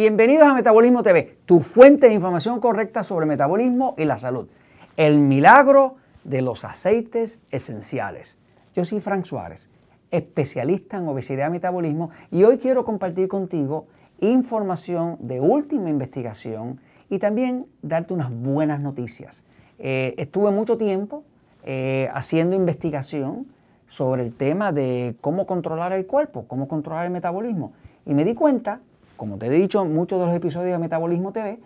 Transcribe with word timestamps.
Bienvenidos 0.00 0.48
a 0.48 0.54
Metabolismo 0.54 1.02
TV, 1.02 1.36
tu 1.44 1.60
fuente 1.60 2.06
de 2.06 2.14
información 2.14 2.58
correcta 2.58 3.04
sobre 3.04 3.26
metabolismo 3.26 3.94
y 3.98 4.06
la 4.06 4.16
salud. 4.16 4.48
El 4.96 5.18
milagro 5.18 5.96
de 6.24 6.40
los 6.40 6.64
aceites 6.64 7.38
esenciales. 7.50 8.38
Yo 8.74 8.86
soy 8.86 9.00
Frank 9.00 9.26
Suárez, 9.26 9.68
especialista 10.10 10.96
en 10.96 11.06
obesidad 11.06 11.48
y 11.48 11.50
metabolismo, 11.50 12.08
y 12.30 12.44
hoy 12.44 12.56
quiero 12.56 12.86
compartir 12.86 13.28
contigo 13.28 13.88
información 14.20 15.18
de 15.20 15.38
última 15.38 15.90
investigación 15.90 16.80
y 17.10 17.18
también 17.18 17.66
darte 17.82 18.14
unas 18.14 18.30
buenas 18.30 18.80
noticias. 18.80 19.44
Eh, 19.78 20.14
estuve 20.16 20.50
mucho 20.50 20.78
tiempo 20.78 21.24
eh, 21.62 22.08
haciendo 22.14 22.56
investigación 22.56 23.48
sobre 23.86 24.22
el 24.22 24.32
tema 24.32 24.72
de 24.72 25.16
cómo 25.20 25.46
controlar 25.46 25.92
el 25.92 26.06
cuerpo, 26.06 26.46
cómo 26.48 26.68
controlar 26.68 27.04
el 27.04 27.12
metabolismo. 27.12 27.74
Y 28.06 28.14
me 28.14 28.24
di 28.24 28.34
cuenta, 28.34 28.80
como 29.20 29.36
te 29.36 29.48
he 29.48 29.50
dicho 29.50 29.82
en 29.82 29.94
muchos 29.94 30.18
de 30.18 30.24
los 30.24 30.34
episodios 30.34 30.72
de 30.72 30.78
Metabolismo 30.78 31.30
TV, 31.30 31.60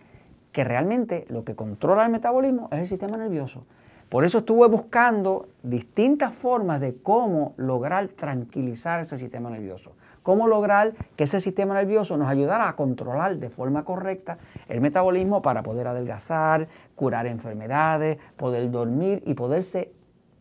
que 0.51 0.65
realmente 0.65 1.25
lo 1.29 1.45
que 1.45 1.55
controla 1.55 2.05
el 2.05 2.11
metabolismo 2.11 2.69
es 2.73 2.81
el 2.81 2.89
sistema 2.89 3.17
nervioso. 3.17 3.65
Por 4.09 4.25
eso 4.25 4.39
estuve 4.39 4.67
buscando 4.67 5.47
distintas 5.63 6.35
formas 6.35 6.81
de 6.81 6.97
cómo 6.97 7.55
lograr 7.57 8.09
tranquilizar 8.09 8.99
ese 8.99 9.19
sistema 9.19 9.51
nervioso. 9.51 9.93
Cómo 10.25 10.49
lograr 10.49 10.95
que 11.15 11.23
ese 11.23 11.41
sistema 11.41 11.75
nervioso 11.75 12.17
nos 12.17 12.29
ayudara 12.29 12.69
a 12.69 12.75
controlar 12.75 13.37
de 13.37 13.51
forma 13.51 13.85
correcta 13.85 14.39
el 14.69 14.81
metabolismo 14.81 15.41
para 15.41 15.63
poder 15.63 15.87
adelgazar, 15.87 16.67
curar 16.97 17.29
enfermedades, 17.29 18.19
poder 18.37 18.69
dormir 18.73 19.23
y 19.27 19.35
poderse 19.35 19.93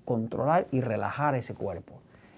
controlar 0.03 0.65
y 0.71 0.81
relajar 0.81 1.35
ese 1.35 1.53
cuerpo. 1.53 1.93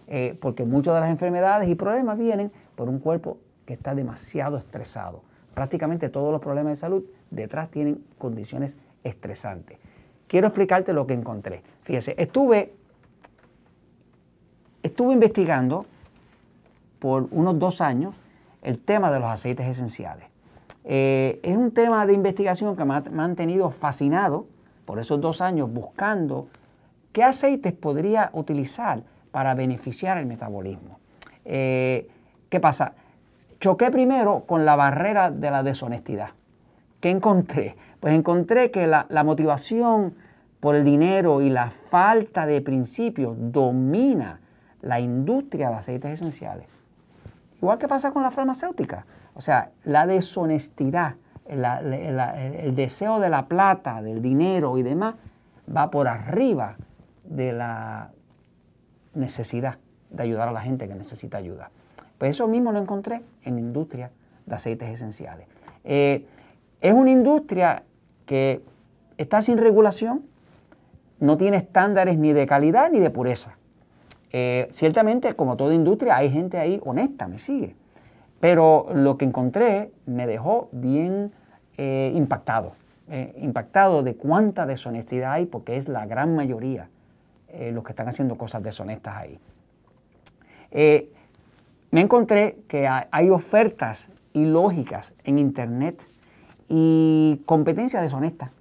Eh, 0.07 0.37
porque 0.41 0.65
muchas 0.65 0.95
de 0.95 0.99
las 0.99 1.09
enfermedades 1.09 1.69
y 1.69 1.75
problemas 1.75 2.17
vienen 2.17 2.51
por 2.75 2.89
un 2.89 2.99
cuerpo 2.99 3.37
que 3.65 3.73
está 3.73 3.95
demasiado 3.95 4.57
estresado. 4.57 5.23
Prácticamente 5.53 6.09
todos 6.09 6.31
los 6.31 6.41
problemas 6.41 6.71
de 6.71 6.75
salud 6.75 7.03
detrás 7.31 7.71
tienen 7.71 8.03
condiciones 8.17 8.75
estresantes. 9.03 9.77
Quiero 10.27 10.47
explicarte 10.47 10.93
lo 10.93 11.07
que 11.07 11.13
encontré. 11.13 11.61
Fíjese, 11.83 12.15
estuve, 12.17 12.73
estuve 14.83 15.13
investigando 15.13 15.85
por 16.99 17.27
unos 17.31 17.57
dos 17.59 17.81
años 17.81 18.15
el 18.61 18.79
tema 18.79 19.11
de 19.11 19.19
los 19.19 19.29
aceites 19.29 19.67
esenciales. 19.67 20.27
Eh, 20.83 21.39
es 21.43 21.55
un 21.55 21.71
tema 21.71 22.05
de 22.05 22.13
investigación 22.13 22.75
que 22.75 22.85
me 22.85 22.95
ha 22.95 23.01
mantenido 23.11 23.69
fascinado 23.69 24.47
por 24.85 24.99
esos 24.99 25.19
dos 25.21 25.41
años 25.41 25.71
buscando 25.71 26.47
¿Qué 27.15 27.23
aceites 27.23 27.71
podría 27.71 28.29
utilizar 28.33 29.01
para 29.31 29.55
beneficiar 29.55 30.17
el 30.17 30.25
metabolismo? 30.25 30.99
Eh, 31.45 32.09
¿Qué 32.49 32.59
pasa? 32.59 32.93
Choqué 33.65 33.89
primero 33.89 34.43
con 34.45 34.63
la 34.63 34.75
barrera 34.75 35.31
de 35.31 35.49
la 35.49 35.63
deshonestidad. 35.63 36.29
¿Qué 36.99 37.09
encontré? 37.09 37.75
Pues 37.99 38.13
encontré 38.13 38.69
que 38.69 38.85
la, 38.85 39.07
motivación 39.25 40.13
por 40.59 40.75
el 40.75 40.85
dinero 40.85 41.41
y 41.41 41.49
la 41.49 41.71
falta 41.71 42.45
de 42.45 42.61
principios 42.61 43.35
domina 43.35 44.39
la 44.83 44.99
industria 44.99 45.69
de 45.69 45.77
aceites 45.77 46.11
esenciales. 46.11 46.67
Igual 47.57 47.79
que 47.79 47.87
pasa 47.87 48.11
con 48.11 48.21
la 48.21 48.29
farmacéutica. 48.29 49.03
O 49.33 49.41
sea, 49.41 49.71
la 49.83 50.05
deshonestidad, 50.05 51.15
el 51.47 52.75
deseo 52.75 53.19
de 53.19 53.29
la 53.31 53.47
plata, 53.47 54.03
del 54.03 54.21
dinero 54.21 54.77
y 54.77 54.83
demás, 54.83 55.15
va 55.75 55.89
por 55.89 56.07
arriba 56.07 56.75
de 57.23 57.51
la 57.51 58.11
necesidad 59.15 59.79
de 60.11 60.21
ayudar 60.21 60.49
a 60.49 60.51
la 60.51 60.61
gente 60.61 60.87
que 60.87 60.93
necesita 60.93 61.39
ayuda. 61.39 61.71
Pues 62.17 62.31
eso 62.31 62.47
mismo 62.47 62.71
lo 62.71 62.79
encontré 62.79 63.21
en 63.43 63.55
la 63.55 63.61
industria 63.61 64.11
de 64.45 64.55
aceites 64.55 64.89
esenciales. 64.89 65.47
Eh, 65.83 66.25
es 66.81 66.93
una 66.93 67.11
industria 67.11 67.83
que 68.25 68.61
está 69.17 69.41
sin 69.41 69.57
regulación, 69.57 70.23
no 71.19 71.37
tiene 71.37 71.57
estándares 71.57 72.17
ni 72.17 72.33
de 72.33 72.45
calidad 72.45 72.89
ni 72.91 72.99
de 72.99 73.09
pureza. 73.09 73.57
Eh, 74.31 74.67
ciertamente, 74.71 75.33
como 75.35 75.55
toda 75.55 75.73
industria, 75.73 76.17
hay 76.17 76.29
gente 76.29 76.57
ahí 76.57 76.81
honesta, 76.83 77.27
me 77.27 77.39
sigue. 77.39 77.75
Pero 78.39 78.87
lo 78.93 79.17
que 79.17 79.25
encontré 79.25 79.91
me 80.05 80.27
dejó 80.27 80.69
bien 80.71 81.31
eh, 81.77 82.11
impactado, 82.13 82.73
impactado 83.37 84.03
de 84.03 84.15
cuánta 84.15 84.65
deshonestidad 84.65 85.33
hay, 85.33 85.45
porque 85.45 85.77
es 85.77 85.87
la 85.87 86.05
gran 86.05 86.35
mayoría 86.35 86.89
los 87.71 87.83
que 87.85 87.91
están 87.91 88.09
haciendo 88.09 88.35
cosas 88.35 88.61
deshonestas 88.63 89.15
ahí. 89.15 89.39
Me 91.95 92.01
encontré 92.01 92.57
que 92.67 92.89
hay 92.89 93.29
ofertas 93.29 94.09
ilógicas 94.33 95.13
en 95.23 95.39
Internet 95.39 96.03
y 96.67 97.39
competencia 97.45 98.01
deshonesta, 98.01 98.51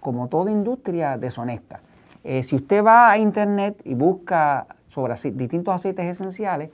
como 0.00 0.28
toda 0.28 0.50
industria 0.50 1.18
deshonesta. 1.18 1.82
Eh, 2.24 2.42
si 2.42 2.56
usted 2.56 2.82
va 2.82 3.10
a 3.10 3.18
Internet 3.18 3.78
y 3.84 3.92
busca 3.92 4.68
sobre 4.88 5.12
distintos 5.32 5.74
aceites 5.74 6.06
esenciales, 6.06 6.70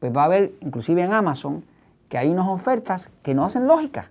pues 0.00 0.12
va 0.12 0.24
a 0.24 0.28
ver, 0.28 0.50
inclusive 0.62 1.04
en 1.04 1.12
Amazon, 1.12 1.64
que 2.08 2.18
hay 2.18 2.28
unas 2.28 2.48
ofertas 2.48 3.12
que 3.22 3.32
no 3.32 3.44
hacen 3.44 3.68
lógica. 3.68 4.10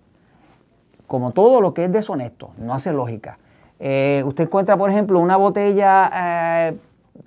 Como 1.06 1.32
todo 1.32 1.60
lo 1.60 1.74
que 1.74 1.84
es 1.84 1.92
deshonesto, 1.92 2.52
no 2.60 2.74
hace 2.74 2.94
lógica. 2.94 3.40
Eh, 3.82 4.24
usted 4.26 4.46
encuentra, 4.46 4.78
por 4.78 4.90
ejemplo, 4.90 5.20
una 5.20 5.36
botella 5.36 6.70
eh, 6.70 6.78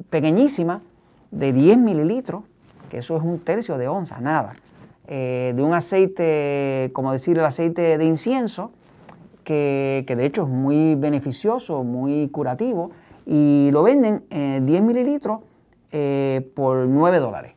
pequeñísima 0.09 0.81
de 1.31 1.53
10 1.53 1.77
mililitros, 1.77 2.45
que 2.89 2.99
eso 2.99 3.17
es 3.17 3.23
un 3.23 3.39
tercio 3.41 3.79
de 3.79 3.89
onza, 3.89 4.21
nada, 4.21 4.55
eh, 5.07 5.53
de 5.55 5.63
un 5.63 5.75
aceite, 5.75 6.91
como 6.93 7.13
decir, 7.13 7.39
el 7.39 7.45
aceite 7.45 7.99
de 7.99 8.05
incienso, 8.05 8.73
que, 9.45 10.05
de 10.07 10.25
hecho 10.27 10.43
es 10.43 10.49
muy 10.49 10.95
beneficioso, 10.95 11.83
muy 11.83 12.29
curativo, 12.29 12.91
y 13.25 13.71
lo 13.73 13.83
venden 13.83 14.25
10 14.31 14.83
mililitros 14.83 15.41
por 16.55 16.87
9 16.87 17.19
dólares. 17.19 17.55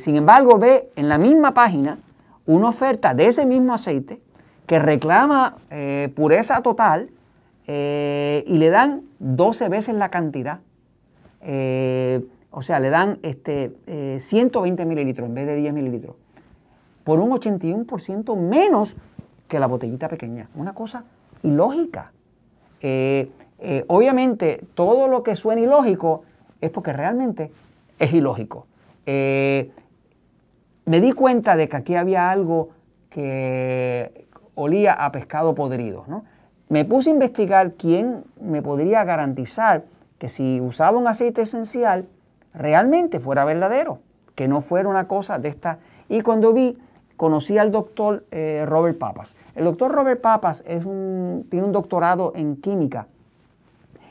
sin 0.00 0.16
embargo, 0.16 0.58
ve 0.58 0.90
en 0.96 1.10
la 1.10 1.18
misma 1.18 1.52
página 1.52 1.98
una 2.46 2.68
oferta 2.68 3.14
de 3.14 3.26
ese 3.26 3.44
mismo 3.44 3.74
aceite 3.74 4.20
que 4.66 4.78
reclama 4.78 5.56
pureza 6.14 6.62
total 6.62 7.10
eh, 7.66 8.44
y 8.46 8.58
le 8.58 8.70
dan 8.70 9.02
12 9.18 9.68
veces 9.68 9.94
la 9.94 10.10
cantidad. 10.10 10.60
Eh, 11.40 12.24
o 12.56 12.62
sea, 12.62 12.78
le 12.80 12.90
dan 12.90 13.18
este, 13.22 13.72
120 14.18 14.82
eh, 14.82 14.86
mililitros 14.86 15.28
en 15.28 15.34
vez 15.34 15.46
de 15.46 15.56
10 15.56 15.74
mililitros. 15.74 16.16
Por 17.02 17.20
un 17.20 17.30
81% 17.30 18.36
menos 18.36 18.96
que 19.48 19.58
la 19.58 19.66
botellita 19.66 20.08
pequeña. 20.08 20.48
Una 20.54 20.72
cosa 20.72 21.04
ilógica. 21.42 22.12
obviamente, 23.88 24.64
todo 24.74 25.08
lo 25.08 25.22
que 25.22 25.34
suena 25.34 25.60
ilógico 25.60 26.22
es 26.60 26.70
porque 26.70 26.92
realmente 26.92 27.50
es 27.98 28.12
ilógico. 28.12 28.66
me 29.04 29.70
di 30.86 31.12
cuenta 31.12 31.56
de 31.56 31.68
que 31.68 31.76
aquí 31.76 31.94
había 31.94 32.30
algo 32.30 32.70
que 33.10 34.26
olía 34.54 34.94
a 34.94 35.12
pescado 35.12 35.54
podrido, 35.54 36.04
¿no? 36.08 36.24
me 36.68 36.84
puse 36.84 37.10
a 37.10 37.12
investigar 37.12 37.74
quién 37.74 38.24
me 38.40 38.62
podría 38.62 39.04
garantizar 39.04 39.84
que 40.18 40.28
si 40.28 40.60
usaba 40.60 40.98
un 40.98 41.06
aceite 41.06 41.42
esencial, 41.42 42.06
realmente 42.54 43.20
fuera 43.20 43.44
verdadero, 43.44 43.98
que 44.34 44.48
no 44.48 44.60
fuera 44.60 44.88
una 44.88 45.06
cosa 45.06 45.38
de 45.38 45.48
esta. 45.48 45.78
Y 46.08 46.22
cuando 46.22 46.52
vi, 46.52 46.78
conocí 47.16 47.58
al 47.58 47.70
doctor 47.70 48.24
eh, 48.30 48.64
Robert 48.66 48.98
Papas. 48.98 49.36
El 49.54 49.64
doctor 49.64 49.92
Robert 49.92 50.20
Papas 50.20 50.64
tiene 50.64 50.86
un 50.86 51.72
doctorado 51.72 52.32
en 52.34 52.56
química 52.56 53.06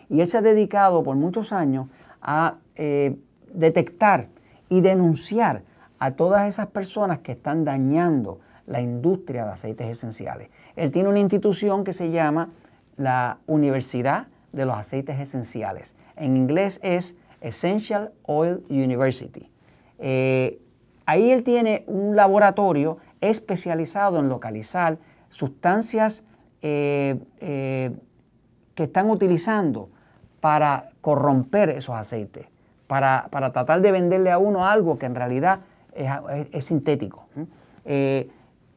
y 0.10 0.22
él 0.22 0.28
se 0.28 0.38
ha 0.38 0.42
dedicado 0.42 1.04
por 1.04 1.16
muchos 1.16 1.51
años 1.51 1.88
a 2.22 2.56
eh, 2.75 3.18
detectar 3.54 4.28
y 4.69 4.81
denunciar 4.81 5.63
a 6.00 6.12
todas 6.12 6.48
esas 6.48 6.68
personas 6.68 7.19
que 7.19 7.34
están 7.34 7.63
dañando 7.63 8.40
la 8.68 8.80
industria 8.80 9.45
de 9.45 9.51
aceites 9.51 9.88
esenciales. 9.88 10.51
Él 10.75 10.92
tiene 10.92 11.10
una 11.10 11.19
institución 11.19 11.84
que 11.84 11.94
se 11.94 12.12
llama 12.12 12.50
la 12.95 13.40
Universidad 13.48 14.28
de 14.51 14.66
los 14.66 14.75
Aceites 14.75 15.19
Esenciales. 15.19 15.95
En 16.16 16.38
inglés 16.38 16.80
es 16.84 17.16
Essential 17.44 18.12
Oil 18.24 18.63
University. 18.69 19.51
Eh, 20.00 20.60
ahí 21.06 21.31
él 21.31 21.44
tiene 21.44 21.84
un 21.88 22.16
laboratorio 22.16 22.98
especializado 23.22 24.19
en 24.19 24.30
localizar 24.30 24.98
sustancias 25.30 26.25
eh, 26.62 27.19
eh, 27.40 27.92
que 28.74 28.84
están 28.84 29.10
utilizando 29.10 29.90
para 30.40 30.90
corromper 31.01 31.69
esos 31.69 31.95
aceites, 31.95 32.48
para, 32.88 33.28
tratar 33.30 33.81
de 33.81 33.92
venderle 33.92 34.31
a 34.31 34.38
uno 34.38 34.66
algo 34.66 34.98
que 34.98 35.06
en 35.06 35.16
realidad 35.16 35.60
es 36.51 36.66
sintético. 36.66 37.28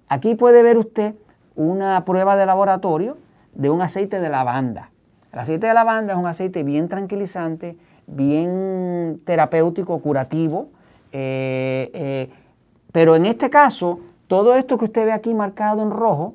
aquí 0.09 0.35
puede 0.35 0.63
ver 0.63 0.77
usted 0.77 1.15
una 1.55 2.05
prueba 2.05 2.37
de 2.37 2.45
laboratorio 2.45 3.17
de 3.55 3.71
un 3.71 3.81
aceite 3.81 4.21
de 4.21 4.29
lavanda. 4.29 4.91
El 5.33 5.39
aceite 5.41 5.67
de 5.67 5.75
lavanda 5.75 6.13
es 6.13 6.19
un 6.19 6.27
aceite 6.27 6.63
bien 6.63 6.89
tranquilizante, 6.89 7.77
bien 8.07 9.21
terapéutico, 9.25 9.99
curativo, 9.99 10.69
eh, 11.13 11.91
eh, 11.95 12.31
pero 12.93 13.17
en 13.17 13.27
este 13.27 13.51
caso 13.51 14.01
Todo 14.29 14.57
esto 14.57 14.77
que 14.77 14.87
usted 14.87 15.07
ve 15.07 15.13
aquí 15.13 15.35
marcado 15.35 15.83
en 15.83 15.93
rojo 15.93 16.35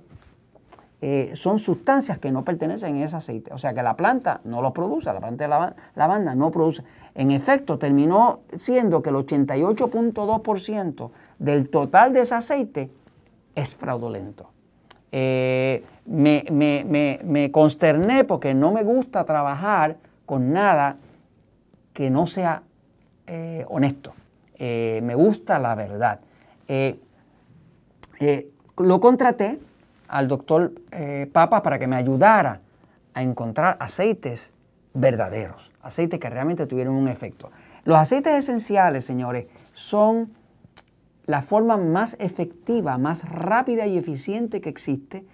eh, 1.01 1.31
son 1.33 1.59
sustancias 1.59 2.19
que 2.19 2.31
no 2.31 2.45
pertenecen 2.45 2.95
a 2.95 3.03
ese 3.03 3.17
aceite. 3.17 3.53
O 3.53 3.57
sea 3.57 3.73
que 3.73 3.83
la 3.83 3.97
planta 3.97 4.39
no 4.45 4.61
los 4.61 4.71
produce, 4.71 5.11
la 5.11 5.19
planta 5.19 5.43
de 5.43 5.49
lavanda 5.95 6.33
no 6.33 6.51
produce. 6.51 6.83
En 7.15 7.31
efecto, 7.31 7.77
terminó 7.77 8.39
siendo 8.57 9.01
que 9.01 9.09
el 9.09 9.15
88.2% 9.15 11.11
del 11.37 11.69
total 11.69 12.13
de 12.13 12.21
ese 12.21 12.35
aceite 12.35 12.89
es 13.55 13.75
fraudulento. 13.75 14.51
Me, 15.11 15.83
consterné 17.51 18.23
porque 18.23 18.53
no 18.53 18.71
me 18.71 18.83
gusta 18.83 19.25
trabajar 19.25 19.97
con 20.25 20.53
nada 20.53 20.95
que 21.93 22.09
no 22.09 22.27
sea 22.27 22.63
eh, 23.27 23.65
honesto. 23.69 24.13
Eh, 24.55 24.99
me 25.03 25.15
gusta 25.15 25.59
la 25.59 25.75
verdad. 25.75 26.19
lo 28.77 28.99
contraté 28.99 29.59
al 30.07 30.27
doctor 30.27 30.73
Papa 31.31 31.63
para 31.63 31.79
que 31.79 31.87
me 31.87 31.95
ayudara 31.95 32.61
a 33.13 33.23
encontrar 33.23 33.77
aceites 33.79 34.53
verdaderos, 34.93 35.71
aceites 35.81 36.19
que 36.19 36.29
realmente 36.29 36.65
tuvieron 36.67 36.95
un 36.95 37.07
efecto. 37.07 37.51
Los 37.83 37.97
aceites 37.97 38.33
esenciales, 38.33 39.05
señores, 39.05 39.47
son 39.73 40.31
la 41.25 41.41
forma 41.41 41.77
más 41.77 42.15
efectiva, 42.19 42.97
más 42.97 43.27
rápida 43.29 43.87
y 43.87 43.97
eficiente 43.97 44.61
que 44.61 44.69
existe 44.69 45.25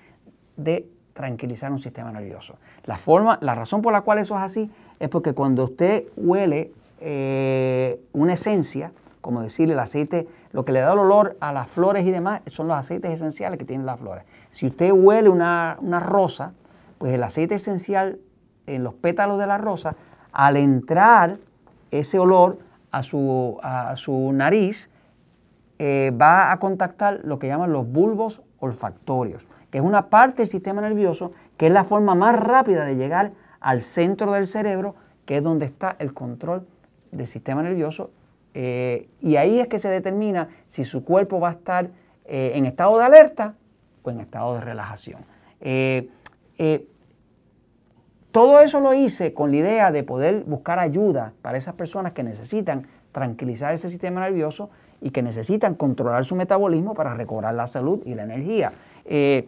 de 0.55 0.87
tranquilizar 1.13 1.71
un 1.71 1.79
sistema 1.79 2.11
nervioso. 2.11 2.57
La, 2.85 2.97
forma, 2.97 3.39
la 3.41 3.55
razón 3.55 3.81
por 3.81 3.91
la 3.91 4.01
cual 4.01 4.19
eso 4.19 4.35
es 4.37 4.43
así 4.43 4.71
es 4.99 5.09
porque 5.09 5.33
cuando 5.33 5.63
usted 5.63 6.05
huele 6.15 6.71
eh, 6.99 8.01
una 8.13 8.33
esencia, 8.33 8.91
como 9.21 9.41
decirle 9.41 9.73
el 9.73 9.79
aceite, 9.79 10.27
lo 10.51 10.65
que 10.65 10.71
le 10.71 10.79
da 10.79 10.93
el 10.93 10.99
olor 10.99 11.37
a 11.39 11.51
las 11.51 11.69
flores 11.69 12.05
y 12.05 12.11
demás 12.11 12.41
son 12.47 12.67
los 12.67 12.77
aceites 12.77 13.11
esenciales 13.11 13.59
que 13.59 13.65
tienen 13.65 13.85
las 13.85 13.99
flores. 13.99 14.23
Si 14.49 14.67
usted 14.67 14.91
huele 14.91 15.29
una, 15.29 15.77
una 15.81 15.99
rosa, 15.99 16.53
pues 16.97 17.13
el 17.13 17.23
aceite 17.23 17.55
esencial 17.55 18.19
en 18.65 18.83
los 18.83 18.93
pétalos 18.93 19.37
de 19.37 19.47
la 19.47 19.57
rosa, 19.57 19.95
al 20.31 20.57
entrar 20.57 21.37
ese 21.91 22.19
olor 22.19 22.59
a 22.91 23.03
su, 23.03 23.57
a 23.61 23.95
su 23.95 24.31
nariz, 24.33 24.89
eh, 25.79 26.11
va 26.19 26.51
a 26.51 26.59
contactar 26.59 27.21
lo 27.23 27.37
que 27.37 27.47
llaman 27.47 27.71
los 27.71 27.87
bulbos 27.87 28.41
olfactorios, 28.59 29.45
que 29.69 29.77
es 29.77 29.83
una 29.83 30.09
parte 30.09 30.37
del 30.37 30.47
sistema 30.47 30.81
nervioso 30.81 31.31
que 31.57 31.67
es 31.67 31.73
la 31.73 31.83
forma 31.83 32.15
más 32.15 32.39
rápida 32.39 32.85
de 32.85 32.95
llegar 32.95 33.31
al 33.67 33.81
centro 33.81 34.31
del 34.31 34.47
cerebro, 34.47 34.95
que 35.25 35.37
es 35.37 35.43
donde 35.43 35.65
está 35.65 35.95
el 35.99 36.13
control 36.13 36.65
del 37.11 37.27
sistema 37.27 37.61
nervioso. 37.61 38.11
Eh, 38.53 39.09
y 39.21 39.35
ahí 39.35 39.59
es 39.59 39.67
que 39.67 39.77
se 39.77 39.89
determina 39.89 40.47
si 40.67 40.83
su 40.83 41.03
cuerpo 41.03 41.39
va 41.39 41.49
a 41.49 41.51
estar 41.51 41.89
eh, 42.25 42.53
en 42.55 42.65
estado 42.65 42.97
de 42.97 43.03
alerta 43.03 43.55
o 44.03 44.09
en 44.09 44.21
estado 44.21 44.55
de 44.55 44.61
relajación. 44.61 45.25
todo 48.31 48.59
eso 48.61 48.79
lo 48.79 48.93
hice 48.93 49.33
con 49.33 49.51
la 49.51 49.57
idea 49.57 49.91
de 49.91 50.03
poder 50.03 50.43
buscar 50.45 50.79
ayuda 50.79 51.33
para 51.41 51.57
esas 51.57 51.73
personas 51.73 52.13
que 52.13 52.23
necesitan 52.23 52.85
tranquilizar 53.11 53.73
ese 53.73 53.89
sistema 53.89 54.21
nervioso 54.21 54.69
y 55.01 55.11
que 55.11 55.21
necesitan 55.21 55.75
controlar 55.75 56.25
su 56.25 56.35
metabolismo 56.35 56.93
para 56.93 57.13
recobrar 57.13 57.53
la 57.53 57.67
salud 57.67 58.01
y 58.05 58.15
la 58.15 58.23
energía. 58.23 58.71
Eh, 59.05 59.47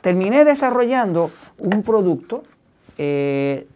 terminé 0.00 0.44
desarrollando 0.44 1.30
un 1.58 1.82
producto 1.82 2.42
eh, 2.98 3.66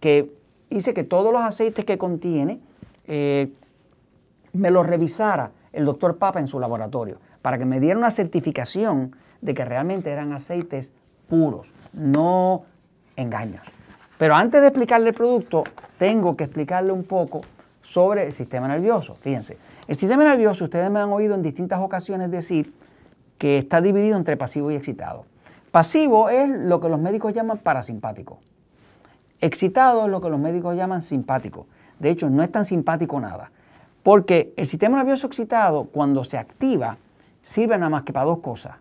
que 0.00 0.32
hice 0.70 0.94
que 0.94 1.04
todos 1.04 1.32
los 1.32 1.42
aceites 1.42 1.84
que 1.84 1.98
contiene 1.98 2.60
eh, 3.06 3.50
me 4.52 4.70
los 4.70 4.86
revisara 4.86 5.50
el 5.72 5.84
doctor 5.84 6.18
Papa 6.18 6.40
en 6.40 6.46
su 6.46 6.58
laboratorio 6.60 7.18
para 7.42 7.58
que 7.58 7.64
me 7.64 7.80
diera 7.80 7.98
una 7.98 8.10
certificación 8.10 9.14
de 9.40 9.54
que 9.54 9.64
realmente 9.64 10.10
eran 10.10 10.32
aceites 10.32 10.92
puros, 11.28 11.72
no 11.92 12.64
engaños. 13.16 13.62
Pero 14.18 14.34
antes 14.34 14.60
de 14.60 14.66
explicarle 14.66 15.10
el 15.10 15.14
producto, 15.14 15.64
tengo 15.96 16.36
que 16.36 16.44
explicarle 16.44 16.92
un 16.92 17.04
poco 17.04 17.42
sobre 17.82 18.26
el 18.26 18.32
sistema 18.32 18.66
nervioso. 18.66 19.14
Fíjense, 19.14 19.56
el 19.86 19.96
sistema 19.96 20.24
nervioso, 20.24 20.64
ustedes 20.64 20.90
me 20.90 20.98
han 20.98 21.10
oído 21.10 21.34
en 21.34 21.42
distintas 21.42 21.80
ocasiones 21.80 22.30
decir 22.30 22.74
que 23.38 23.58
está 23.58 23.80
dividido 23.80 24.16
entre 24.16 24.36
pasivo 24.36 24.70
y 24.70 24.74
excitado. 24.74 25.24
Pasivo 25.70 26.28
es 26.28 26.48
lo 26.48 26.80
que 26.80 26.88
los 26.88 26.98
médicos 26.98 27.32
llaman 27.32 27.58
parasimpático. 27.58 28.40
Excitado 29.40 30.04
es 30.04 30.10
lo 30.10 30.20
que 30.20 30.30
los 30.30 30.38
médicos 30.38 30.76
llaman 30.76 31.02
simpático. 31.02 31.66
De 31.98 32.10
hecho, 32.10 32.28
no 32.30 32.42
es 32.42 32.50
tan 32.50 32.64
simpático 32.64 33.20
nada. 33.20 33.50
Porque 34.02 34.52
el 34.56 34.66
sistema 34.66 34.98
nervioso 34.98 35.26
excitado, 35.26 35.84
cuando 35.84 36.24
se 36.24 36.38
activa, 36.38 36.96
sirve 37.42 37.76
nada 37.76 37.90
más 37.90 38.02
que 38.02 38.12
para 38.12 38.26
dos 38.26 38.38
cosas. 38.38 38.76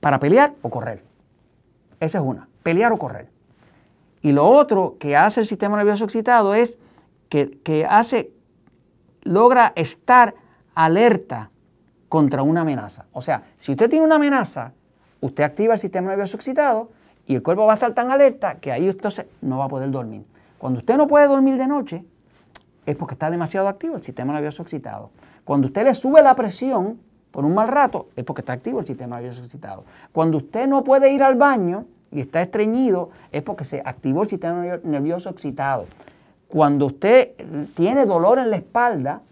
para 0.00 0.18
pelear 0.18 0.54
o 0.62 0.68
correr. 0.68 1.04
Esa 2.00 2.18
es 2.18 2.24
una, 2.24 2.48
pelear 2.64 2.90
o 2.90 2.98
correr. 2.98 3.28
Y 4.20 4.32
lo 4.32 4.48
otro 4.48 4.96
que 4.98 5.16
hace 5.16 5.40
el 5.40 5.46
sistema 5.46 5.76
nervioso 5.76 6.04
excitado 6.04 6.54
es 6.54 6.76
que, 7.28 7.58
que 7.62 7.86
hace 7.86 8.32
logra 9.22 9.72
estar 9.76 10.34
alerta 10.74 11.50
contra 12.08 12.42
una 12.42 12.62
amenaza. 12.62 13.06
O 13.12 13.22
sea, 13.22 13.44
si 13.56 13.72
usted 13.72 13.88
tiene 13.88 14.04
una 14.04 14.16
amenaza, 14.16 14.72
usted 15.20 15.44
activa 15.44 15.74
el 15.74 15.80
sistema 15.80 16.10
nervioso 16.10 16.36
excitado 16.36 16.90
y 17.26 17.34
el 17.34 17.42
cuerpo 17.42 17.66
va 17.66 17.72
a 17.72 17.74
estar 17.74 17.94
tan 17.94 18.10
alerta 18.10 18.56
que 18.56 18.72
ahí 18.72 18.88
usted 18.88 19.26
no 19.40 19.58
va 19.58 19.66
a 19.66 19.68
poder 19.68 19.90
dormir. 19.90 20.24
Cuando 20.58 20.78
usted 20.80 20.96
no 20.96 21.06
puede 21.08 21.26
dormir 21.26 21.56
de 21.56 21.66
noche, 21.66 22.04
es 22.86 22.96
porque 22.96 23.14
está 23.14 23.30
demasiado 23.30 23.68
activo 23.68 23.96
el 23.96 24.02
sistema 24.02 24.32
nervioso 24.32 24.62
excitado. 24.62 25.10
Cuando 25.44 25.68
usted 25.68 25.84
le 25.84 25.94
sube 25.94 26.22
la 26.22 26.34
presión 26.34 26.98
por 27.30 27.44
un 27.44 27.54
mal 27.54 27.68
rato, 27.68 28.08
es 28.16 28.24
porque 28.24 28.42
está 28.42 28.52
activo 28.52 28.80
el 28.80 28.86
sistema 28.86 29.16
nervioso 29.16 29.42
excitado. 29.42 29.84
Cuando 30.12 30.38
usted 30.38 30.66
no 30.68 30.84
puede 30.84 31.12
ir 31.12 31.22
al 31.22 31.36
baño 31.36 31.86
y 32.10 32.20
está 32.20 32.42
estreñido, 32.42 33.10
es 33.30 33.42
porque 33.42 33.64
se 33.64 33.82
activó 33.84 34.22
el 34.22 34.28
sistema 34.28 34.78
nervioso 34.82 35.30
excitado. 35.30 35.86
Cuando 36.48 36.86
usted 36.86 37.32
tiene 37.74 38.04
dolor 38.04 38.38
en 38.38 38.50
la 38.50 38.56
espalda 38.56 39.22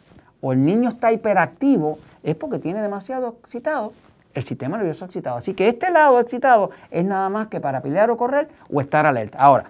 o 0.41 0.53
el 0.53 0.65
niño 0.65 0.89
está 0.89 1.13
hiperactivo, 1.13 1.99
es 2.23 2.35
porque 2.35 2.59
tiene 2.59 2.81
demasiado 2.81 3.37
excitado 3.43 3.93
el 4.35 4.45
sistema 4.45 4.77
nervioso 4.77 5.05
excitado. 5.05 5.37
Así 5.37 5.55
que 5.55 5.69
este 5.69 5.91
lado 5.91 6.21
excitado 6.21 6.71
es 6.91 7.05
nada 7.05 7.29
más 7.29 7.49
que 7.49 7.61
para 7.61 7.81
pelear 7.81 8.11
o 8.11 8.17
correr 8.17 8.49
o 8.73 8.81
estar 8.81 9.07
alerta. 9.07 9.39
Ahora, 9.39 9.65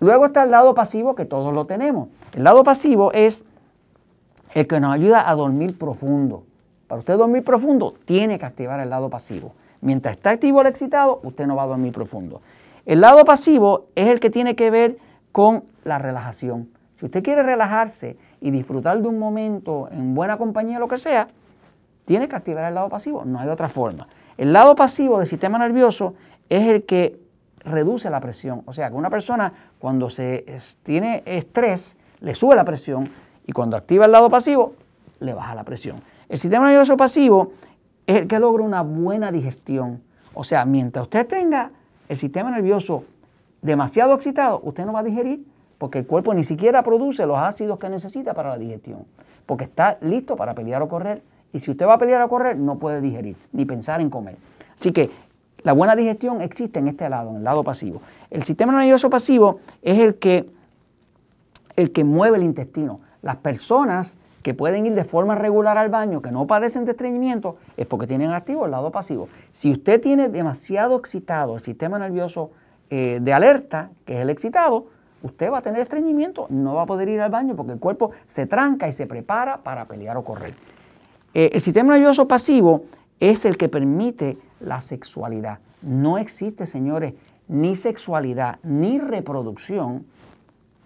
luego 0.00 0.26
está 0.26 0.44
el 0.44 0.50
lado 0.50 0.74
pasivo 0.74 1.14
que 1.14 1.24
todos 1.24 1.52
lo 1.54 1.66
tenemos. 1.66 2.08
El 2.34 2.44
lado 2.44 2.62
pasivo 2.64 3.12
es 3.12 3.42
el 4.54 4.66
que 4.66 4.80
nos 4.80 4.94
ayuda 4.94 5.28
a 5.28 5.34
dormir 5.34 5.78
profundo. 5.78 6.44
Para 6.86 7.00
usted 7.00 7.16
dormir 7.16 7.44
profundo, 7.44 7.94
tiene 8.04 8.38
que 8.38 8.46
activar 8.46 8.80
el 8.80 8.90
lado 8.90 9.10
pasivo. 9.10 9.52
Mientras 9.80 10.16
está 10.16 10.30
activo 10.30 10.60
el 10.60 10.66
excitado, 10.66 11.20
usted 11.24 11.46
no 11.46 11.56
va 11.56 11.64
a 11.64 11.66
dormir 11.66 11.92
profundo. 11.92 12.40
El 12.86 13.00
lado 13.00 13.24
pasivo 13.24 13.86
es 13.94 14.08
el 14.08 14.20
que 14.20 14.30
tiene 14.30 14.54
que 14.54 14.70
ver 14.70 14.98
con 15.32 15.64
la 15.84 15.98
relajación. 15.98 16.68
Si 16.96 17.06
usted 17.06 17.22
quiere 17.22 17.42
relajarse 17.42 18.16
y 18.40 18.50
disfrutar 18.50 19.00
de 19.00 19.08
un 19.08 19.18
momento 19.18 19.88
en 19.90 20.14
buena 20.14 20.36
compañía, 20.36 20.78
lo 20.78 20.88
que 20.88 20.98
sea, 20.98 21.28
tiene 22.04 22.28
que 22.28 22.36
activar 22.36 22.64
el 22.64 22.74
lado 22.74 22.88
pasivo, 22.88 23.24
no 23.24 23.38
hay 23.38 23.48
otra 23.48 23.68
forma. 23.68 24.08
El 24.36 24.52
lado 24.52 24.74
pasivo 24.74 25.18
del 25.18 25.26
sistema 25.26 25.58
nervioso 25.58 26.14
es 26.48 26.66
el 26.68 26.84
que 26.84 27.18
reduce 27.60 28.10
la 28.10 28.20
presión. 28.20 28.62
O 28.66 28.72
sea, 28.72 28.90
que 28.90 28.96
una 28.96 29.10
persona 29.10 29.52
cuando 29.78 30.10
se 30.10 30.44
tiene 30.82 31.22
estrés, 31.26 31.96
le 32.20 32.34
sube 32.34 32.56
la 32.56 32.64
presión 32.64 33.08
y 33.46 33.52
cuando 33.52 33.76
activa 33.76 34.06
el 34.06 34.12
lado 34.12 34.30
pasivo, 34.30 34.74
le 35.20 35.34
baja 35.34 35.54
la 35.54 35.64
presión. 35.64 36.02
El 36.28 36.38
sistema 36.38 36.66
nervioso 36.66 36.96
pasivo 36.96 37.52
es 38.06 38.16
el 38.16 38.28
que 38.28 38.38
logra 38.38 38.62
una 38.62 38.82
buena 38.82 39.30
digestión. 39.30 40.02
O 40.34 40.44
sea, 40.44 40.64
mientras 40.64 41.04
usted 41.04 41.26
tenga 41.26 41.70
el 42.08 42.16
sistema 42.16 42.50
nervioso 42.50 43.04
demasiado 43.62 44.14
excitado, 44.14 44.60
usted 44.62 44.84
no 44.84 44.92
va 44.92 45.00
a 45.00 45.04
digerir 45.04 45.44
porque 45.78 45.98
el 45.98 46.06
cuerpo 46.06 46.34
ni 46.34 46.44
siquiera 46.44 46.82
produce 46.82 47.26
los 47.26 47.38
ácidos 47.38 47.78
que 47.78 47.88
necesita 47.88 48.34
para 48.34 48.50
la 48.50 48.58
digestión, 48.58 49.04
porque 49.46 49.64
está 49.64 49.98
listo 50.00 50.36
para 50.36 50.54
pelear 50.54 50.82
o 50.82 50.88
correr. 50.88 51.22
Y 51.54 51.60
si 51.60 51.70
usted 51.70 51.86
va 51.86 51.94
a 51.94 51.98
pelear 51.98 52.20
o 52.20 52.28
correr, 52.28 52.58
no 52.58 52.78
puede 52.78 53.00
digerir, 53.00 53.36
ni 53.52 53.64
pensar 53.64 54.00
en 54.00 54.10
comer. 54.10 54.36
Así 54.76 54.90
que 54.90 55.08
la 55.62 55.72
buena 55.72 55.94
digestión 55.94 56.42
existe 56.42 56.80
en 56.80 56.88
este 56.88 57.08
lado, 57.08 57.30
en 57.30 57.36
el 57.36 57.44
lado 57.44 57.62
pasivo. 57.62 58.02
El 58.28 58.42
sistema 58.42 58.72
nervioso 58.72 59.08
pasivo 59.08 59.60
es 59.80 60.00
el 60.00 60.16
que, 60.16 60.50
el 61.76 61.92
que 61.92 62.02
mueve 62.02 62.38
el 62.38 62.42
intestino. 62.42 63.00
Las 63.22 63.36
personas 63.36 64.18
que 64.42 64.52
pueden 64.52 64.84
ir 64.84 64.94
de 64.94 65.04
forma 65.04 65.36
regular 65.36 65.78
al 65.78 65.90
baño, 65.90 66.20
que 66.20 66.32
no 66.32 66.44
padecen 66.48 66.84
de 66.84 66.90
estreñimiento, 66.90 67.56
es 67.76 67.86
porque 67.86 68.08
tienen 68.08 68.32
activo 68.32 68.64
el 68.64 68.72
lado 68.72 68.90
pasivo. 68.90 69.28
Si 69.52 69.70
usted 69.70 70.00
tiene 70.00 70.28
demasiado 70.28 70.98
excitado 70.98 71.54
el 71.54 71.62
sistema 71.62 72.00
nervioso 72.00 72.50
eh, 72.90 73.20
de 73.22 73.32
alerta, 73.32 73.90
que 74.04 74.16
es 74.16 74.20
el 74.20 74.28
excitado, 74.28 74.88
usted 75.22 75.52
va 75.52 75.58
a 75.58 75.62
tener 75.62 75.80
estreñimiento, 75.80 76.46
no 76.50 76.74
va 76.74 76.82
a 76.82 76.86
poder 76.86 77.08
ir 77.08 77.20
al 77.20 77.30
baño 77.30 77.54
porque 77.54 77.72
el 77.72 77.78
cuerpo 77.78 78.10
se 78.26 78.46
tranca 78.46 78.88
y 78.88 78.92
se 78.92 79.06
prepara 79.06 79.62
para 79.62 79.86
pelear 79.86 80.16
o 80.16 80.24
correr. 80.24 80.54
Eh, 81.34 81.50
el 81.52 81.60
sistema 81.60 81.92
nervioso 81.94 82.28
pasivo 82.28 82.84
es 83.20 83.44
el 83.44 83.56
que 83.56 83.68
permite 83.68 84.38
la 84.60 84.80
sexualidad. 84.80 85.58
No 85.82 86.16
existe, 86.16 86.64
señores, 86.64 87.14
ni 87.48 87.76
sexualidad, 87.76 88.58
ni 88.62 88.98
reproducción, 88.98 90.06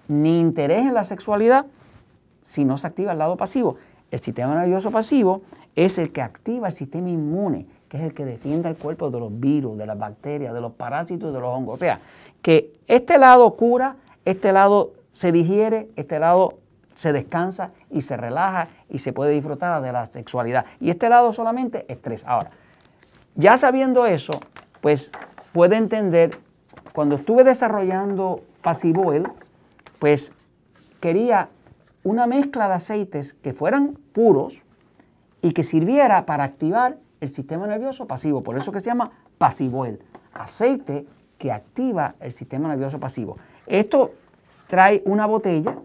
ni 0.08 0.40
interés 0.40 0.86
en 0.86 0.94
la 0.94 1.04
sexualidad 1.04 1.66
si 2.42 2.64
no 2.64 2.78
se 2.78 2.86
activa 2.86 3.12
el 3.12 3.18
lado 3.18 3.36
pasivo. 3.36 3.76
El 4.10 4.20
sistema 4.20 4.54
nervioso 4.54 4.90
pasivo 4.90 5.42
es 5.76 5.98
el 5.98 6.12
que 6.12 6.22
activa 6.22 6.68
el 6.68 6.72
sistema 6.72 7.10
inmune, 7.10 7.66
que 7.88 7.98
es 7.98 8.02
el 8.02 8.14
que 8.14 8.24
defiende 8.24 8.68
al 8.68 8.76
cuerpo 8.76 9.10
de 9.10 9.20
los 9.20 9.38
virus, 9.38 9.76
de 9.76 9.86
las 9.86 9.98
bacterias, 9.98 10.54
de 10.54 10.60
los 10.60 10.72
parásitos, 10.72 11.32
de 11.32 11.40
los 11.40 11.54
hongos. 11.54 11.74
O 11.74 11.78
sea, 11.78 12.00
que 12.40 12.72
este 12.86 13.18
lado 13.18 13.54
cura, 13.54 13.96
este 14.24 14.52
lado 14.52 14.92
se 15.12 15.30
digiere, 15.30 15.88
este 15.96 16.18
lado 16.18 16.54
se 16.98 17.12
descansa 17.12 17.70
y 17.90 18.00
se 18.00 18.16
relaja 18.16 18.66
y 18.88 18.98
se 18.98 19.12
puede 19.12 19.30
disfrutar 19.30 19.80
de 19.80 19.92
la 19.92 20.04
sexualidad. 20.06 20.66
Y 20.80 20.90
este 20.90 21.08
lado 21.08 21.32
solamente 21.32 21.86
estrés. 21.86 22.24
Ahora, 22.26 22.50
ya 23.36 23.56
sabiendo 23.56 24.04
eso, 24.04 24.32
pues 24.80 25.12
puede 25.52 25.76
entender, 25.76 26.36
cuando 26.92 27.14
estuve 27.14 27.44
desarrollando 27.44 28.42
Pasivoel, 28.62 29.28
pues 30.00 30.32
quería 30.98 31.50
una 32.02 32.26
mezcla 32.26 32.66
de 32.66 32.74
aceites 32.74 33.32
que 33.32 33.52
fueran 33.52 33.96
puros 34.12 34.64
y 35.40 35.52
que 35.52 35.62
sirviera 35.62 36.26
para 36.26 36.42
activar 36.42 36.96
el 37.20 37.28
sistema 37.28 37.68
nervioso 37.68 38.08
pasivo. 38.08 38.42
Por 38.42 38.56
eso 38.56 38.72
que 38.72 38.80
se 38.80 38.86
llama 38.86 39.12
Pasivoel, 39.38 40.02
aceite 40.34 41.06
que 41.38 41.52
activa 41.52 42.16
el 42.18 42.32
sistema 42.32 42.66
nervioso 42.68 42.98
pasivo. 42.98 43.36
Esto 43.68 44.14
trae 44.66 45.00
una 45.04 45.26
botella, 45.26 45.76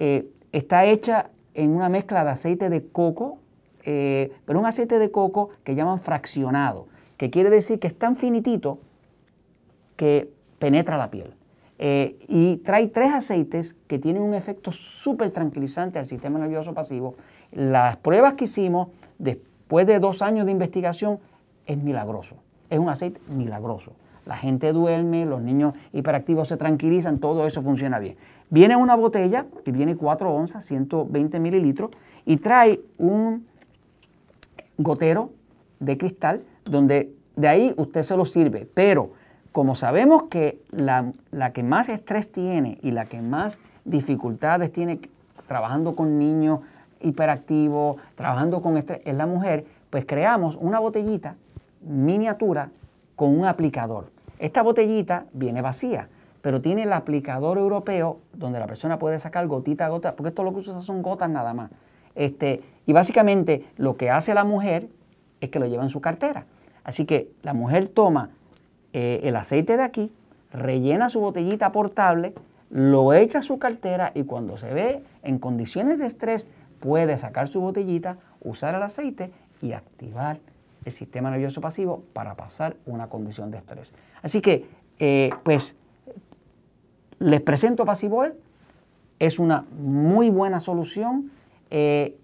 eh, 0.00 0.26
está 0.50 0.86
hecha 0.86 1.30
en 1.52 1.70
una 1.70 1.90
mezcla 1.90 2.24
de 2.24 2.30
aceite 2.30 2.70
de 2.70 2.86
coco, 2.88 3.38
eh, 3.84 4.32
pero 4.46 4.58
un 4.58 4.64
aceite 4.64 4.98
de 4.98 5.10
coco 5.10 5.50
que 5.62 5.74
llaman 5.74 6.00
fraccionado, 6.00 6.88
que 7.18 7.30
quiere 7.30 7.50
decir 7.50 7.78
que 7.78 7.86
es 7.86 7.98
tan 7.98 8.16
finitito 8.16 8.78
que 9.96 10.32
penetra 10.58 10.96
la 10.96 11.10
piel. 11.10 11.34
Eh, 11.78 12.16
y 12.28 12.56
trae 12.58 12.88
tres 12.88 13.12
aceites 13.12 13.76
que 13.86 13.98
tienen 13.98 14.22
un 14.22 14.32
efecto 14.34 14.72
súper 14.72 15.30
tranquilizante 15.30 15.98
al 15.98 16.06
sistema 16.06 16.38
nervioso 16.38 16.72
pasivo. 16.72 17.14
Las 17.52 17.98
pruebas 17.98 18.34
que 18.34 18.44
hicimos 18.44 18.88
después 19.18 19.86
de 19.86 19.98
dos 19.98 20.22
años 20.22 20.46
de 20.46 20.52
investigación 20.52 21.18
es 21.66 21.76
milagroso. 21.76 22.36
Es 22.70 22.78
un 22.78 22.88
aceite 22.88 23.20
milagroso. 23.28 23.92
La 24.24 24.36
gente 24.36 24.72
duerme, 24.72 25.26
los 25.26 25.42
niños 25.42 25.74
hiperactivos 25.92 26.48
se 26.48 26.56
tranquilizan, 26.56 27.18
todo 27.18 27.46
eso 27.46 27.62
funciona 27.62 27.98
bien. 27.98 28.16
Viene 28.50 28.74
una 28.74 28.96
botella 28.96 29.46
que 29.64 29.70
viene 29.70 29.96
4 29.96 30.32
onzas, 30.32 30.64
120 30.64 31.38
mililitros, 31.38 31.90
y 32.26 32.38
trae 32.38 32.80
un 32.98 33.46
gotero 34.76 35.30
de 35.78 35.96
cristal 35.96 36.42
donde 36.64 37.14
de 37.36 37.48
ahí 37.48 37.74
usted 37.76 38.02
se 38.02 38.16
lo 38.16 38.24
sirve. 38.24 38.68
Pero 38.74 39.12
como 39.52 39.76
sabemos 39.76 40.24
que 40.24 40.60
la, 40.70 41.12
que 41.52 41.62
más 41.62 41.88
estrés 41.88 42.30
tiene 42.30 42.78
y 42.82 42.90
la 42.90 43.06
que 43.06 43.22
más 43.22 43.60
dificultades 43.84 44.72
tiene 44.72 45.00
trabajando 45.46 45.94
con 45.94 46.18
niños 46.18 46.60
hiperactivos, 47.00 47.96
trabajando 48.16 48.62
con 48.62 48.76
estrés, 48.76 49.00
es 49.04 49.14
la 49.14 49.26
mujer, 49.26 49.64
pues 49.90 50.04
creamos 50.04 50.56
una 50.60 50.80
botellita 50.80 51.36
miniatura 51.82 52.70
con 53.14 53.38
un 53.38 53.44
aplicador. 53.44 54.10
Esta 54.38 54.62
botellita 54.62 55.26
viene 55.32 55.62
vacía 55.62 56.08
pero 56.42 56.60
tiene 56.60 56.84
el 56.84 56.92
aplicador 56.92 57.58
europeo 57.58 58.18
donde 58.32 58.58
la 58.58 58.66
persona 58.66 58.98
puede 58.98 59.18
sacar 59.18 59.46
gotita 59.46 59.86
a 59.86 59.88
gota, 59.88 60.16
porque 60.16 60.28
esto 60.28 60.42
lo 60.42 60.52
que 60.52 60.60
usa 60.60 60.80
son 60.80 61.02
gotas 61.02 61.28
nada 61.28 61.54
más. 61.54 61.70
Este, 62.14 62.62
y 62.86 62.92
básicamente 62.92 63.66
lo 63.76 63.96
que 63.96 64.10
hace 64.10 64.34
la 64.34 64.44
mujer 64.44 64.88
es 65.40 65.50
que 65.50 65.58
lo 65.58 65.66
lleva 65.66 65.82
en 65.82 65.90
su 65.90 66.00
cartera. 66.00 66.46
Así 66.84 67.04
que 67.04 67.30
la 67.42 67.54
mujer 67.54 67.88
toma 67.88 68.30
eh, 68.92 69.20
el 69.22 69.36
aceite 69.36 69.76
de 69.76 69.82
aquí, 69.82 70.12
rellena 70.52 71.08
su 71.08 71.20
botellita 71.20 71.72
portable, 71.72 72.34
lo 72.70 73.12
echa 73.12 73.38
a 73.38 73.42
su 73.42 73.58
cartera 73.58 74.12
y 74.14 74.24
cuando 74.24 74.56
se 74.56 74.72
ve 74.72 75.02
en 75.22 75.38
condiciones 75.38 75.98
de 75.98 76.06
estrés 76.06 76.46
puede 76.80 77.18
sacar 77.18 77.48
su 77.48 77.60
botellita, 77.60 78.18
usar 78.40 78.74
el 78.74 78.82
aceite 78.82 79.30
y 79.60 79.72
activar 79.72 80.38
el 80.84 80.92
sistema 80.92 81.30
nervioso 81.30 81.60
pasivo 81.60 82.02
para 82.12 82.34
pasar 82.34 82.76
una 82.86 83.08
condición 83.08 83.50
de 83.50 83.58
estrés. 83.58 83.92
Así 84.22 84.40
que, 84.40 84.66
eh, 84.98 85.30
pues, 85.42 85.76
les 87.20 87.42
presento 87.42 87.84
Pasivoel, 87.84 88.32
es 89.18 89.38
una 89.38 89.66
muy 89.78 90.30
buena 90.30 90.58
solución 90.58 91.30
eh, 91.70 92.16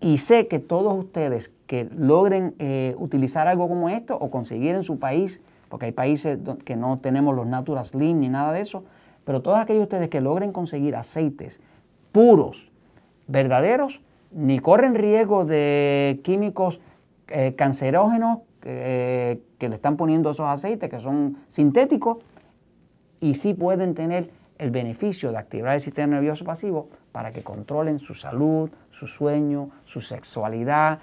y 0.00 0.18
sé 0.18 0.48
que 0.48 0.58
todos 0.58 0.98
ustedes 0.98 1.52
que 1.66 1.88
logren 1.96 2.54
eh, 2.58 2.94
utilizar 2.98 3.46
algo 3.46 3.68
como 3.68 3.88
esto 3.88 4.16
o 4.16 4.30
conseguir 4.30 4.74
en 4.74 4.82
su 4.82 4.98
país, 4.98 5.40
porque 5.68 5.86
hay 5.86 5.92
países 5.92 6.38
que 6.64 6.76
no 6.76 6.98
tenemos 6.98 7.34
los 7.34 7.46
Natural 7.46 7.84
Slim 7.84 8.20
ni 8.20 8.28
nada 8.28 8.52
de 8.52 8.60
eso, 8.60 8.84
pero 9.24 9.40
todos 9.40 9.58
aquellos 9.58 9.80
de 9.80 9.84
ustedes 9.84 10.08
que 10.08 10.20
logren 10.20 10.52
conseguir 10.52 10.96
aceites 10.96 11.60
puros, 12.10 12.70
verdaderos, 13.28 14.00
ni 14.32 14.58
corren 14.58 14.96
riesgo 14.96 15.44
de 15.44 16.20
químicos 16.24 16.80
eh, 17.28 17.54
cancerógenos 17.56 18.40
que 18.60 19.38
le 19.60 19.74
están 19.74 19.98
poniendo 19.98 20.30
esos 20.30 20.46
aceites 20.46 20.88
que 20.88 20.98
son 20.98 21.36
sintéticos, 21.48 22.18
y 23.24 23.32
sí 23.36 23.54
pueden 23.54 23.94
tener 23.94 24.28
el 24.58 24.70
beneficio 24.70 25.32
de 25.32 25.38
activar 25.38 25.76
el 25.76 25.80
sistema 25.80 26.16
nervioso 26.16 26.44
pasivo 26.44 26.90
para 27.10 27.32
que 27.32 27.42
controlen 27.42 27.98
su 27.98 28.12
salud, 28.12 28.68
su 28.90 29.06
sueño, 29.06 29.70
su 29.86 30.02
sexualidad, 30.02 30.98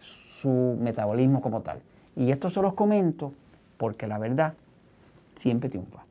su 0.00 0.76
metabolismo 0.80 1.40
como 1.40 1.60
tal. 1.60 1.78
Y 2.16 2.32
esto 2.32 2.50
se 2.50 2.60
los 2.60 2.74
comento 2.74 3.32
porque 3.76 4.08
la 4.08 4.18
verdad 4.18 4.54
siempre 5.36 5.70
triunfa. 5.70 6.09